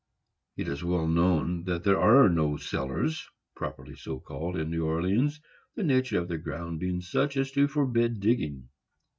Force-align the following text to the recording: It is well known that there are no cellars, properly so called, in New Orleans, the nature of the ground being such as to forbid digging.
It 0.57 0.67
is 0.67 0.83
well 0.83 1.07
known 1.07 1.65
that 1.65 1.83
there 1.83 1.99
are 2.01 2.27
no 2.27 2.57
cellars, 2.57 3.29
properly 3.55 3.95
so 3.95 4.19
called, 4.19 4.57
in 4.57 4.71
New 4.71 4.83
Orleans, 4.83 5.39
the 5.75 5.83
nature 5.83 6.17
of 6.19 6.27
the 6.27 6.39
ground 6.39 6.79
being 6.79 7.01
such 7.01 7.37
as 7.37 7.51
to 7.51 7.67
forbid 7.67 8.19
digging. 8.19 8.69